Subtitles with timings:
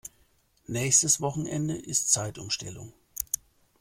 [0.65, 2.91] Nächstes Wochenende ist Zeitumstellung.